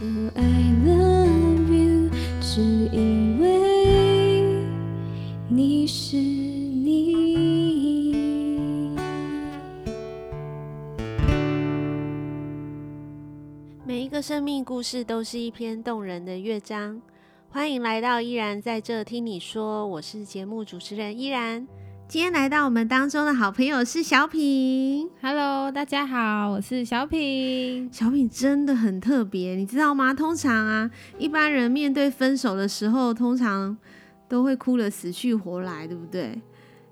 [0.00, 2.08] So I love you，
[2.40, 4.64] 只因为
[5.46, 7.36] 你是你。
[13.84, 17.02] 每一个生命故事都是一篇动人的乐章。
[17.50, 21.68] 欢迎来到依然在这听你说，我是节目主持人依然。
[22.10, 25.08] 今天来到我们当中的好朋友是小品。
[25.22, 27.88] Hello，大家好，我是小品。
[27.92, 30.12] 小品真的很特别，你知道吗？
[30.12, 33.78] 通常啊，一般人面对分手的时候，通常
[34.28, 36.40] 都会哭得死去活来，对不对？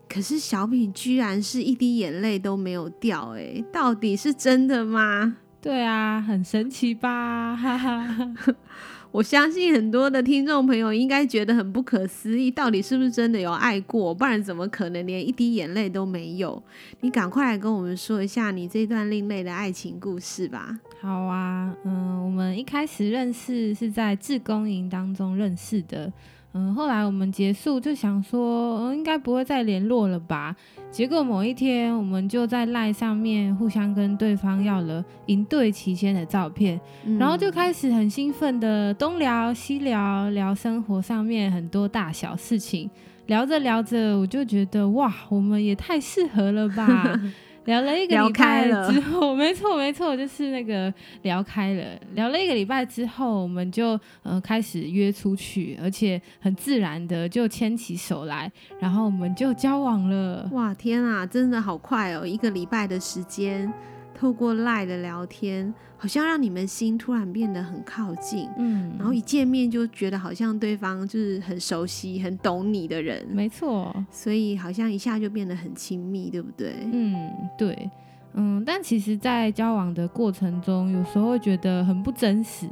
[0.09, 5.39] 可是小品居然是一滴眼泪都没有掉，哎，到底是真的吗？
[5.69, 7.55] 对啊，很神奇吧？
[7.55, 8.35] 哈哈。
[9.13, 14.15] 我相信很多的听众朋友应该觉得很不可思议，到底是不是真的有爱过？
[14.15, 16.63] 不然怎么可能连一滴眼泪都没有？
[17.03, 20.79] 你赶快来跟我们说一下你这段另类的爱情故事吧。
[21.03, 26.11] 好啊，嗯，我们一开始认识是在志工营当中认识的。
[26.55, 30.57] 嗯，后来我们结束就想说，嗯，应该不会再联络了吧？
[30.91, 42.91] 结果某一天，我们就在 LINE 上面互相跟对方要了营队期间的照片，嗯，然后就开始很兴奋的东聊西聊，聊生活上面很多大小事情。
[43.27, 47.21] 聊着聊着，我就觉得哇，我们也太适合了吧。
[47.69, 51.85] 聊了一个礼拜之后，没错没错，就是那个聊开了。
[52.15, 60.49] 聊了一个礼拜之后，我们就呃开始约出去，而且很自然的就牵起手来，然后我们就交往了。
[60.53, 63.71] 哇，天啊，真的好快哦，一个礼拜的时间。
[64.19, 76.75] 透过赖的聊天，好像让你们心突然变得很靠近，嗯，然后一见面就觉得好像对方就是很熟悉、很懂你的人，没错，所以好像一下就变得很亲密，对不对？
[76.93, 77.89] 嗯，对，
[78.33, 82.67] 嗯，但其实，在交往的过程中，有时候会觉得很不真实。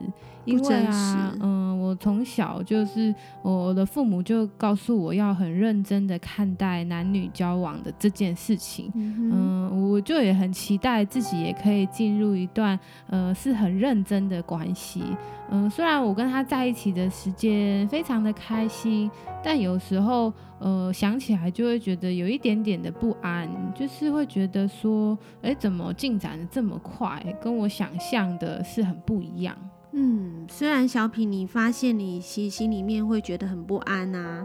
[0.47, 12.79] 因为啊，嗯，我从小就是我的父母就告诉我要很认真的看待男女交往的这件事情，嗯，嗯，我就也很期待自己也可以进入一段
[13.09, 15.03] 呃是很认真的关系，
[15.51, 19.11] 嗯，虽然我跟他在一起的时间非常的开心，
[19.43, 29.57] 但有时候呃想起来就会觉得有一点点的不安，就是会觉得说，哎，怎么进展的这么快，跟我想象的是很不一样。
[29.99, 34.45] 嗯，虽然小品，你发现你其实心里面会觉得很不安啊，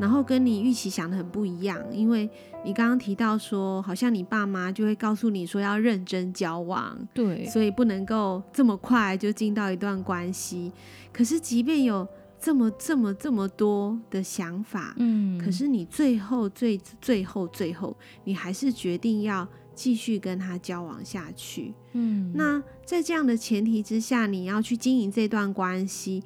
[0.00, 2.28] 然后跟你预期想的很不一样，因为
[2.64, 10.72] 你刚刚提到说，好像你爸妈就会告诉你说要认真交往，对，所以不能够这么快就进到一段关系。
[11.12, 12.08] 可是即便有
[12.40, 19.46] 这么这么这么多的想法，嗯，可是你最后最最后最后，你还是决定要。
[19.76, 26.24] 继续跟他交往下去，嗯，那在这样的前提之下，你要去经营这段关系，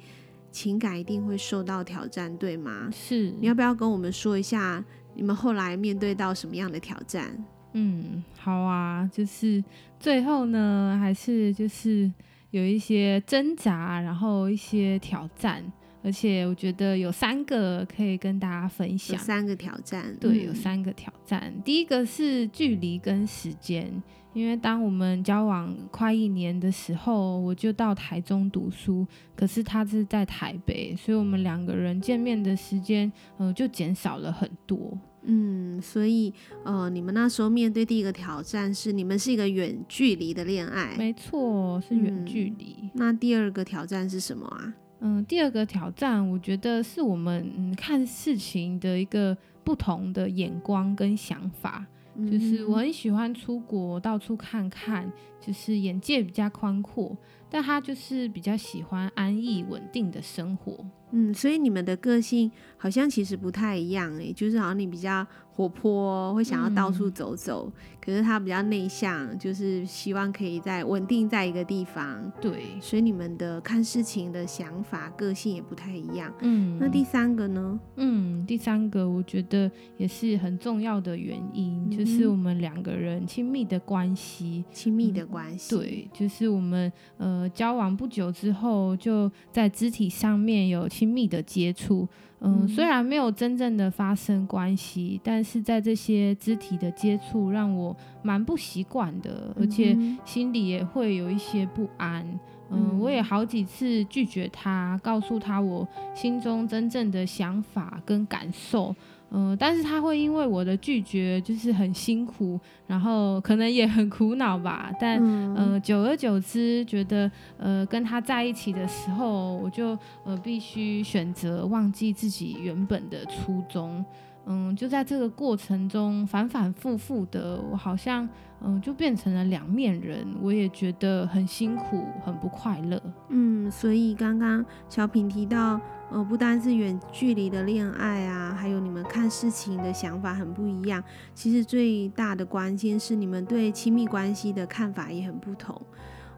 [0.51, 2.89] 情感一定会受到挑战，对吗？
[2.93, 7.37] 是，你要不要跟我们说一下，你们后来面对到什么样的挑战？
[7.73, 9.61] 嗯，好啊，就是
[9.99, 12.09] 最后呢，还是就是
[12.51, 15.61] 有一些挣扎，然后一些挑战。
[16.03, 19.17] 而且我觉得有三个可以跟大家分享。
[19.17, 21.53] 有三个挑战，对，有三个挑战。
[21.55, 21.61] 嗯。
[21.63, 24.01] 第一个是距离跟时间，
[24.33, 34.97] 因为当我们交往快一年的时候，我就到台中读书，可是他是在台北，所以我们两个人见面的时间，呃，就减少了很多。
[35.23, 40.95] 嗯，所以呃，你们那时候面对第一个挑战是，你们是一个远距离的恋爱。
[40.97, 42.75] 没错，是远距离。
[42.81, 42.89] 嗯。
[42.95, 44.73] 那第二个挑战是什么啊？
[45.01, 51.85] 嗯，第二个挑战，我觉得是我们嗯看事情的一个不同的眼光跟想法。
[52.29, 55.09] 就是我很喜欢出国到处看看，
[55.39, 57.17] 就是眼界比较宽阔，
[57.49, 60.85] 但他就是比较喜欢安逸稳定的生活。
[61.11, 65.25] 嗯，所以你们的个性好像其实不太一样诶，就是好像你比较。
[65.53, 72.31] 活泼，会想要到处走走，嗯、可是他比较内向，就是希望可以在稳定在一个地方。
[72.39, 76.33] 对，所以你们的看事情的想法、个性也不太一样。
[76.39, 77.77] 嗯，那第三个呢？
[77.97, 84.63] 嗯，第三个我觉得也是很重要的原因，嗯、就是我们两个人亲密的关系。
[84.71, 92.07] 亲密的关系、嗯，对，就是我们呃交往不久之后，就在肢体上面有亲密的接触。
[92.41, 102.23] 嗯，虽然没有真正的发生关系，但是在这些肢体的接触让我蛮不习惯的，而且心里也会有一些不安。
[102.69, 108.95] 嗯，我也好几次拒绝他，告诉他我心中真正的想法跟感受。
[109.31, 114.91] 嗯、呃，但是他会因为我的拒绝就是很辛苦，然后可能也很苦恼吧。
[114.99, 124.03] 但嗯、呃，久而久之，觉得呃跟他在一起的时候，我就呃必须选择忘记自己原本的初衷。
[124.47, 128.27] 嗯，就在这个过程中反反复复的，我好像
[128.59, 132.99] 嗯就变成了两面人，我也觉得很辛苦，很不快乐。
[133.29, 135.79] 嗯，所以刚刚小品提到，
[136.11, 141.03] 呃，不单是远距离的恋爱啊，还有你们看事情的想法很不一样。
[141.33, 145.81] 其实最大的关键是你们对亲密关系的看法也很不同。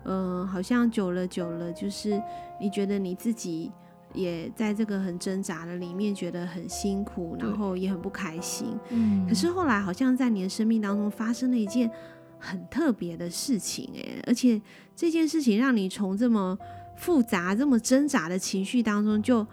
[0.05, 2.21] 嗯、呃，好像久了久了，就是
[2.61, 3.71] 你觉得你自己。
[4.15, 8.67] 也在这个很挣扎的里面，觉得很辛苦，然后也很不开心。
[8.89, 11.89] 嗯，可是后来好像在你的生命当中发生了一件
[12.37, 14.61] 很特别的事情，诶，而且
[14.95, 16.55] 这件事情让你从这么
[16.95, 19.43] 复杂、这么挣扎的情绪当中就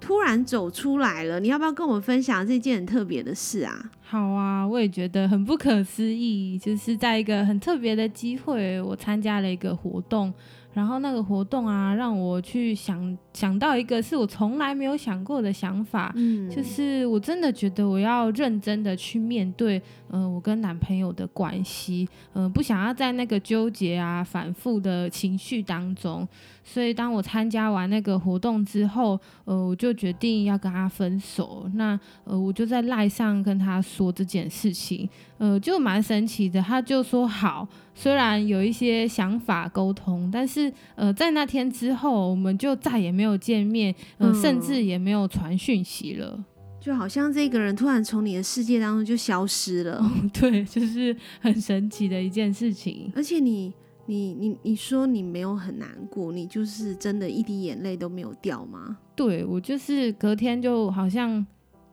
[0.00, 1.40] 突然走出来了。
[1.40, 3.90] 你要不要跟我们分享这件很特别的事啊？
[4.02, 10.32] 好啊，我也觉得很不可思议，就是在一个很特别的机会，我参加了一个活动。
[10.76, 19.80] 然后那个活动啊，让我去想想到一个是我从来没有想过的想法，嗯，就是我真的觉得我要认真的去面对，
[20.10, 26.28] 呃，我跟男朋友的关系，呃，不想要在那个纠结啊、反复的情绪当中。
[26.62, 31.70] 所以当我参加完那个活动之后，呃，我就决定要跟他分手。
[31.72, 35.08] 那呃，我就在赖上跟他说这件事情，
[35.38, 37.66] 呃，就蛮神奇的，他就说好。
[37.98, 46.44] 虽然有一些想法沟通，但是呃，在那天之后，我们就再也没有见面，呃，嗯、甚至也没有传讯息了，
[46.78, 49.98] 就好像这个人突然从你的世界当中就消失了。
[50.02, 53.10] 嗯、 对，就是很神奇的一件事情。
[53.16, 53.72] 而且你
[54.04, 58.98] 你你你说你没有很难过，你就是真的一滴眼泪都没有掉吗？
[59.16, 61.44] 对，我就是隔天就好像。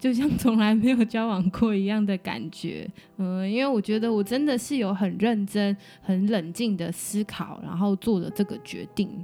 [0.04, 2.86] 就像从来没有交往过一样的感觉，
[3.16, 9.24] 嗯，因为我觉得我真的是有很认真、很冷静的思考，然后做了这个决定。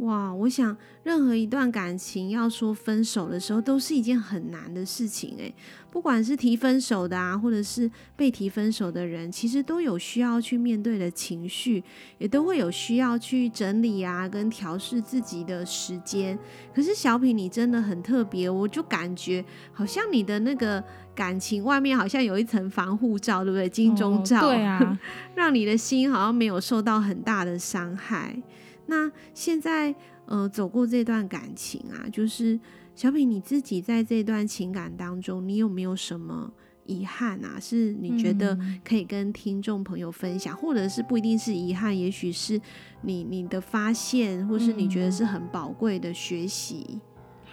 [0.00, 5.54] 哇，我想任何一段感情要说分手的时候，都是一件很难的事情诶，
[5.90, 11.84] 不管是提分手的啊，或者是被提分手的人，其实都有需要去面对的情绪，
[12.16, 16.38] 也都会有需要去整理啊，跟调试自己的时间。
[16.74, 20.82] 可是小品，你真的很特别，我就感觉好像你的那个
[21.14, 23.68] 感情外面好像有一层防护罩，对不对？
[23.68, 24.98] 金钟罩，哦，对啊，
[25.36, 28.42] 让你的心好像没有受到很大的伤害。
[28.90, 29.94] 那现在，
[30.26, 32.58] 呃，走过这段感情啊，就是
[32.96, 36.52] 小品你自己在这段情感当中，你有没有什么
[36.86, 37.58] 遗憾啊？
[37.60, 42.60] 是你觉得可以跟听众朋友分享，嗯、或者是不一定是遗憾，也许是
[43.02, 46.98] 你你的发现，或是你觉得是很宝贵的学习。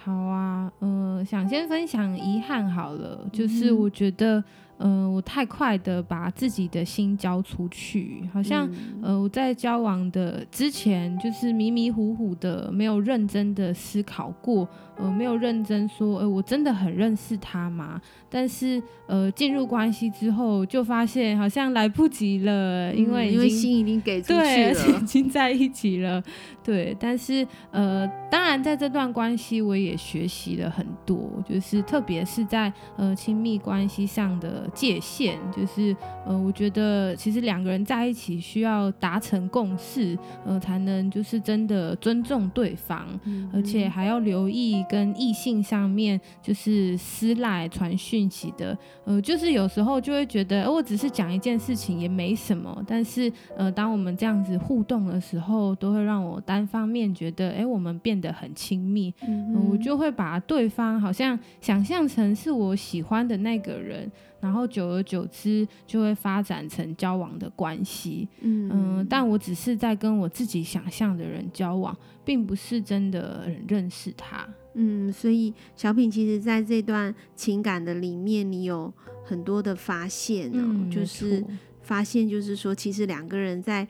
[0.04, 4.42] 好啊，呃，想先分享遗憾好了，就是我觉得。
[4.78, 18.00] 嗯、呃，我太快的把自己的心交出去，好像、嗯、呃我在交往的之前就是迷迷糊糊的，没有认真的思考过，呃，没有认真说，呃，我真的很认识他吗？
[18.30, 26.22] 但是呃进入关系之后，就发现好像来不及了，因为、嗯、因为心已经给出去了，对， 已经在一起了，
[26.62, 26.96] 对。
[27.00, 34.67] 但是呃，当然在这段关系，我也学习了很多，就是特别是在呃亲密关系上的。
[34.70, 35.94] 界限就是，
[36.26, 64.10] 呃，我觉得其实两个人在一起需要达成共识，呃，才能就是真的尊重对方，嗯、而且还要留意跟异性上面就是私赖传讯息的，呃，就是有时候就会觉得，呃、我只是讲一件事情也没什么，但是呃，当我们这样子互动的时候，都会让我单方面觉得，哎，我们变得很亲密，嗯、呃，我就会把对方好像想象成是我喜欢的那个人。
[64.40, 78.92] 然后久而久之就会发展成交往的关系，嗯，嗯，但我只是在跟我自己想象的人交往，并不是真的认识他，嗯，所以小品其实在这段情感的里面，你有
[79.24, 81.44] 很多的发现，嗯，就是
[81.82, 83.86] 发现就是说，其实两个人在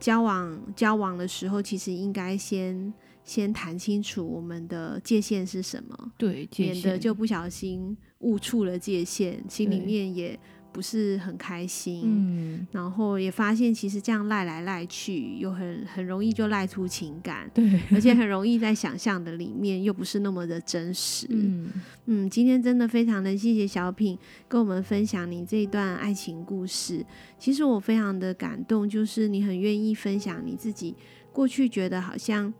[0.00, 2.92] 交往交往的时候，其实应该先
[3.24, 7.96] 先谈清楚我们的界限是什么，对，免得就不小心。
[8.22, 10.38] 误触了界限，心里面也
[10.72, 21.68] 不是很开心，嗯，然后也发现其实这样赖来赖去，又很很容易就赖出情感，对，而且很容易在想象的里面又不是那么的真实，嗯。
[22.06, 27.04] 嗯，今天真的非常的谢谢小品跟我们分享你这一段爱情故事，
[27.40, 30.94] 其实我非常的感动，就是你很愿意分享你自己
[31.32, 32.54] 过去觉得好像，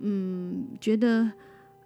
[0.00, 1.30] 嗯，觉得。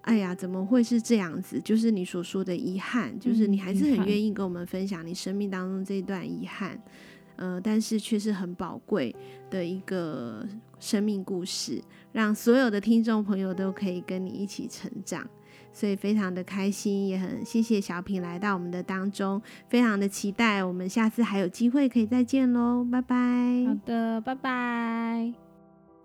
[0.03, 1.59] 哎呀，怎么会是这样子？
[1.59, 6.81] 就是你所说的遗憾，就是你还是很愿意跟我们分享你生命当中这一段遗憾，
[7.35, 9.13] 呃，但是却是很宝贵
[9.51, 10.43] 的一个
[10.79, 15.27] 生命故事，让所有的听众朋友都可以跟你一起成长。
[15.71, 23.15] 所以非常的开心，也很谢谢小品来到我们的当中，非常的期待我们下次还有机会可以再见喽，拜拜。
[23.67, 25.48] 好的，拜拜。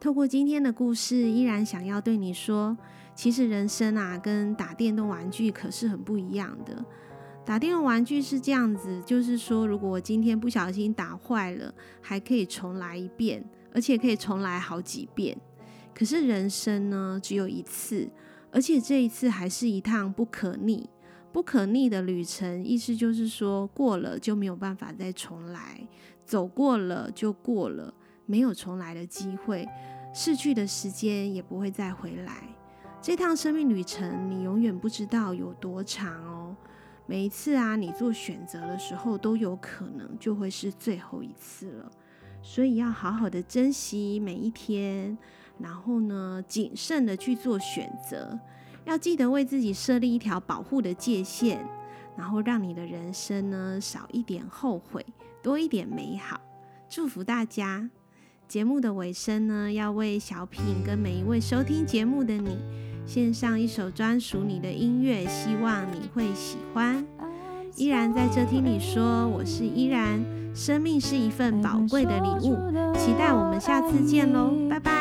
[0.05, 2.77] 透过今天的故事，依然想要对你说，
[3.15, 6.85] 其实人生啊，跟打电动玩具可是很不一样的。
[7.43, 13.43] 打电动玩具是这样子，就是说，如果我今天不小心打坏了，还可以重来一遍，
[13.73, 15.35] 而且可以重来好几遍。
[15.95, 18.07] 可是人生呢，只有一次。
[18.53, 20.87] 而且这一次还是一趟不可逆、
[21.33, 25.89] 不可逆的旅程，意思就是说，过了就没有办法再重来，
[26.27, 27.95] 走过了就过了，
[28.27, 29.67] 没有重来的机会，
[30.15, 32.45] 逝去的时间也不会再回来。
[33.03, 36.57] 这趟生命旅程，你永远不知道有多长哦。
[37.05, 41.91] 每一次啊，你做选择的时候，都有可能就会是最后一次了，
[42.41, 45.19] 所以要好好的珍惜每一天。
[45.59, 48.39] 然后呢，谨慎的去做选择，
[48.85, 51.59] 要记得为自己设立一条保护的界限，
[52.17, 55.05] 然后让你的人生呢少一点后悔，
[55.43, 56.41] 多一点美好。
[56.89, 57.91] 祝福大家！
[58.47, 62.59] 节目的尾声呢，要为小品跟每一位收听节目的你
[63.07, 67.05] 献上一首专属你的音乐，希望你会喜欢。
[67.77, 70.25] 依然在这听你说，我是依然，
[70.55, 72.55] 生命是一份宝贵的礼物，
[72.95, 74.93] 期待我们下次见喽，拜拜。